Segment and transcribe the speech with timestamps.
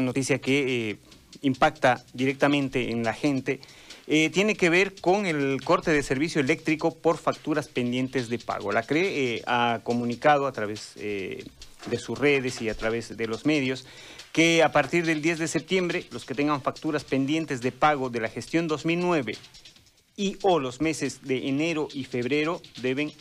[0.00, 0.96] noticia que eh,
[1.42, 3.60] impacta directamente en la gente,
[4.06, 8.72] eh, tiene que ver con el corte de servicio eléctrico por facturas pendientes de pago.
[8.72, 13.44] La CRE eh, ha comunicado a través de sus redes y a través de los
[13.46, 13.86] medios
[14.32, 18.20] que a partir del 10 de septiembre los que tengan facturas pendientes de pago de
[18.20, 19.36] la gestión 2009
[20.16, 23.12] y o los meses de enero y febrero deben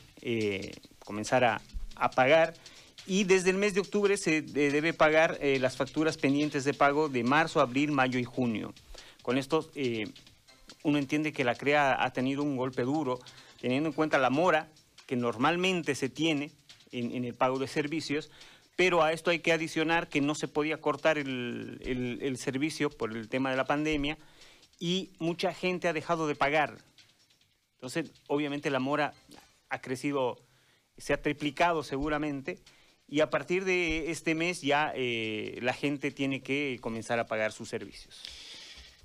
[0.99, 1.61] comenzar a,
[1.95, 2.53] a pagar
[3.05, 7.09] y desde el mes de octubre se debe pagar eh, las facturas pendientes de pago
[7.09, 8.73] de marzo, abril, mayo y junio.
[9.21, 10.07] Con esto eh,
[10.83, 13.19] uno entiende que la CREA ha tenido un golpe duro,
[13.59, 14.69] teniendo en cuenta la mora
[15.05, 16.51] que normalmente se tiene
[16.91, 18.31] en, el pago de servicios,
[18.75, 23.29] pero a esto hay que adicionar que no se podía cortar el, servicio por el
[23.29, 24.17] tema de la pandemia
[24.79, 26.77] y mucha gente ha dejado de pagar.
[27.75, 29.13] Entonces, obviamente la mora
[29.69, 30.39] ha crecido,
[30.97, 32.59] se ha triplicado seguramente
[33.11, 37.51] y a partir de este mes ya eh, la gente tiene que comenzar a pagar
[37.51, 38.23] sus servicios.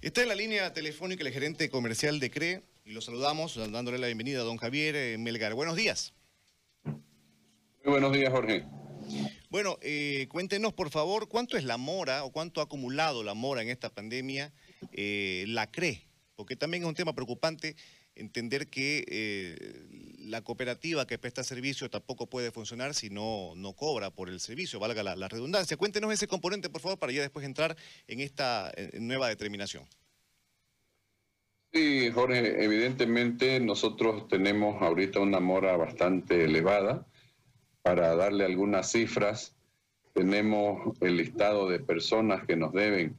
[0.01, 4.07] Está en la línea telefónica el gerente comercial de CRE y lo saludamos dándole la
[4.07, 5.55] bienvenida a don Javier eh, Melgar.
[5.55, 6.15] Buenos días.
[6.85, 6.95] Muy
[7.85, 8.65] buenos días, Jorge.
[9.51, 13.63] Bueno, eh, cuéntenos por favor cuánto es la mora o cuánto ha acumulado la mora
[13.63, 14.53] en esta pandemia
[14.93, 17.75] la CRE, porque también es un tema preocupante
[18.17, 19.96] entender que eh,
[20.27, 24.79] la cooperativa que presta servicio tampoco puede funcionar si no, no cobra por el servicio,
[24.79, 25.77] valga la, redundancia.
[25.77, 27.77] Cuéntenos ese componente, por favor, para ya después entrar
[28.09, 29.85] en esta nueva determinación.
[31.73, 37.07] Sí, Jorge, evidentemente nosotros tenemos ahorita una mora bastante elevada.
[37.83, 39.55] Para darle algunas cifras,
[40.13, 43.17] tenemos el listado de personas que nos deben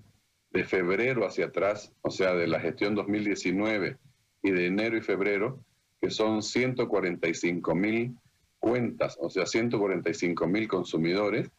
[0.51, 3.97] de febrero hacia atrás, o sea, de la gestión 2019
[4.41, 5.59] y de enero y febrero,
[6.07, 8.15] que son 145 mil
[8.59, 11.51] cuentas, o sea, 145 mil consumidores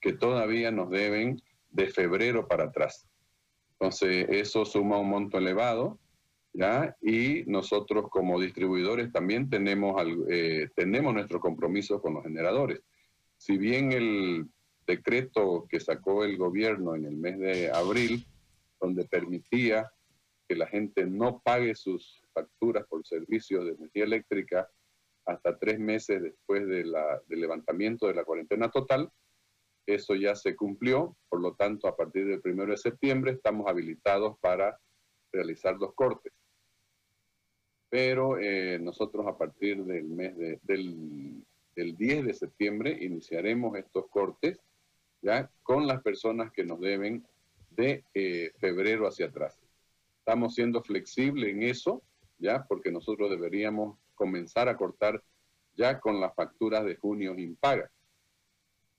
[0.00, 3.04] que todavía nos deben de febrero para atrás.
[3.72, 5.98] Entonces, eso suma un monto elevado,
[6.52, 6.96] ¿ya?
[7.02, 12.82] Y nosotros como distribuidores también tenemos, eh, tenemos nuestro compromiso con los generadores.
[13.36, 14.46] Si bien el
[14.86, 18.24] decreto que sacó el gobierno en el mes de abril,
[18.80, 19.90] donde permitía
[20.48, 24.68] que la gente no pague sus facturas por servicio de energía eléctrica
[25.24, 29.10] hasta tres meses después de la, del levantamiento de la cuarentena total.
[29.86, 34.38] Eso ya se cumplió, por lo tanto, a partir del 1 de septiembre estamos habilitados
[34.40, 34.78] para
[35.32, 36.32] realizar los cortes.
[37.88, 44.08] Pero eh, nosotros a partir del mes de, del, del 10 de septiembre iniciaremos estos
[44.08, 44.60] cortes
[45.22, 47.26] ya con las personas que nos deben
[47.70, 49.65] de eh, febrero hacia atrás.
[50.26, 52.02] Estamos siendo flexibles en eso
[52.38, 52.64] ¿ya?
[52.68, 55.22] Porque nosotros deberíamos comenzar a cortar
[55.74, 57.90] ya con las facturas de junio impagas.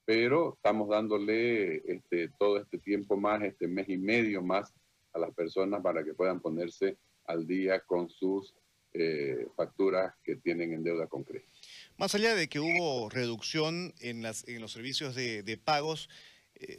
[0.06, 4.74] Pero estamos dándole este, todo este tiempo más, este mes y medio más
[5.14, 8.56] a las personas para que puedan ponerse al día con sus
[8.94, 11.48] eh, facturas que tienen en deuda concreta.
[11.98, 16.10] Más allá de que hubo reducción en, las, en los servicios de, pagos,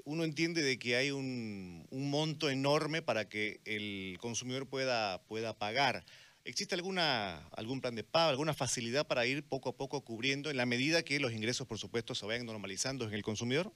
[0.04, 6.04] uno entiende de que hay un, monto enorme para que el consumidor pueda, pueda pagar.
[6.44, 10.56] ¿Existe alguna, algún plan de pago, alguna facilidad para ir poco a poco cubriendo en
[10.56, 13.72] la medida que los ingresos, por supuesto, se vayan normalizando en el consumidor?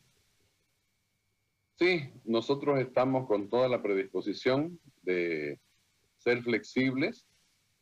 [1.79, 5.59] Sí, nosotros estamos con toda la predisposición de
[6.19, 7.27] ser flexibles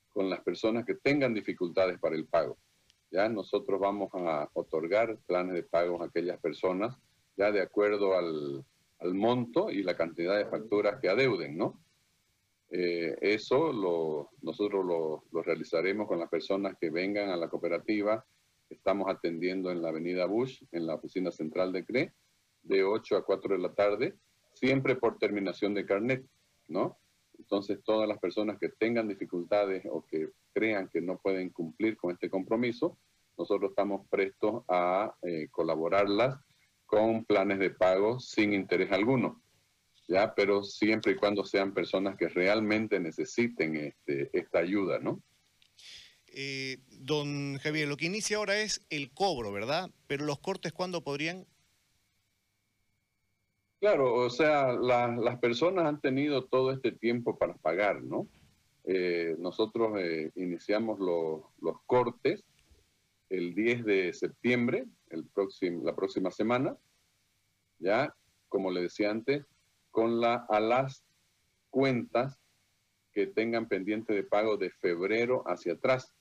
[0.09, 2.59] con las personas que tengan dificultades para el pago.
[3.11, 6.97] Ya nosotros vamos a otorgar planes de pago a aquellas personas
[7.37, 8.65] ya de acuerdo al,
[9.01, 11.81] al monto y la cantidad de facturas que adeuden, ¿no?
[12.71, 18.25] Eh, eso lo, nosotros lo, realizaremos con las personas que vengan a la cooperativa.
[18.69, 22.15] Estamos atendiendo en la avenida Bush, en la oficina central de CRE,
[22.63, 24.15] de 8 a 4 de la tarde,
[24.55, 26.25] siempre por terminación de carnet,
[26.69, 26.99] ¿no?
[27.39, 32.13] Entonces, todas las personas que tengan dificultades o que crean que no pueden cumplir con
[32.13, 32.99] este compromiso,
[33.37, 36.39] nosotros estamos prestos a eh, colaborarlas
[36.91, 39.41] con planes de pago sin interés alguno.
[40.09, 40.35] ¿ya?
[40.35, 45.23] Pero siempre y cuando sean personas que realmente necesiten este, esta ayuda, ¿no?
[46.27, 49.89] Eh, don Javier, lo que inicia ahora es el cobro, ¿verdad?
[50.09, 51.47] Pero los cortes, ¿cuándo podrían?
[53.79, 58.29] Claro, o sea, las personas han tenido todo este tiempo para pagar, ¿no?
[58.85, 62.45] Eh, nosotros eh, iniciamos los cortes
[63.29, 66.77] el 10 de septiembre, el próximo, la próxima semana,
[67.79, 68.15] ya,
[68.49, 69.45] como le decía antes,
[69.91, 71.05] con las
[71.69, 72.39] cuentas
[73.13, 76.15] que tengan pendiente de pago de febrero hacia atrás,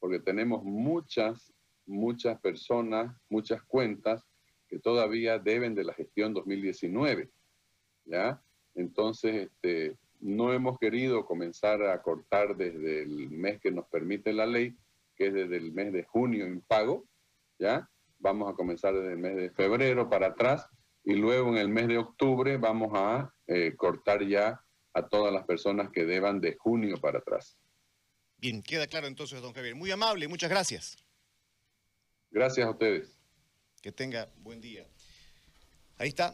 [0.00, 1.52] porque tenemos muchas,
[1.86, 4.24] muchas personas, muchas cuentas
[4.68, 7.30] que todavía deben de la gestión 2019.
[8.04, 8.42] ¿ya?
[8.74, 14.46] Entonces, este, no hemos querido comenzar a cortar desde el mes que nos permite la
[14.46, 14.76] ley,
[15.16, 17.06] que es desde el mes de junio en pago,
[17.58, 17.88] ¿ya?
[18.22, 20.64] Vamos a comenzar desde el mes de febrero para atrás
[21.02, 24.64] y luego en el mes de octubre vamos a eh, cortar ya
[24.94, 27.58] a todas las personas que deban de junio para atrás.
[28.36, 29.74] Bien, queda claro entonces, don Javier.
[29.74, 30.96] Muy amable, muchas gracias.
[32.30, 33.18] Gracias a ustedes.
[33.80, 34.86] Que tenga buen día.
[35.98, 36.32] Ahí está.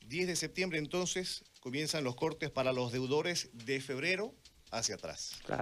[0.00, 4.34] 10 de septiembre entonces comienzan los cortes para los deudores de febrero
[4.70, 5.40] hacia atrás.
[5.46, 5.54] Claro.